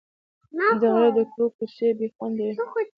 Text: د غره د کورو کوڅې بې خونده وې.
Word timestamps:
د 0.81 0.83
غره 0.93 1.09
د 1.17 1.19
کورو 1.31 1.47
کوڅې 1.57 1.87
بې 1.97 2.07
خونده 2.15 2.43
وې. 2.47 2.53